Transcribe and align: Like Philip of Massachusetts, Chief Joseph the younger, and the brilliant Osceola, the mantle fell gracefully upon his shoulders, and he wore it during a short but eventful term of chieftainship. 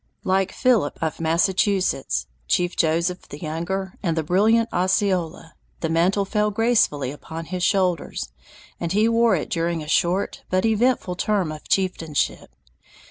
Like 0.23 0.51
Philip 0.51 0.97
of 1.03 1.19
Massachusetts, 1.19 2.25
Chief 2.47 2.75
Joseph 2.75 3.27
the 3.29 3.37
younger, 3.39 3.99
and 4.01 4.17
the 4.17 4.23
brilliant 4.23 4.67
Osceola, 4.73 5.53
the 5.81 5.89
mantle 5.89 6.25
fell 6.25 6.49
gracefully 6.49 7.11
upon 7.11 7.45
his 7.45 7.61
shoulders, 7.61 8.29
and 8.79 8.93
he 8.93 9.07
wore 9.07 9.35
it 9.35 9.51
during 9.51 9.83
a 9.83 9.87
short 9.87 10.41
but 10.49 10.65
eventful 10.65 11.17
term 11.17 11.51
of 11.51 11.67
chieftainship. 11.67 12.49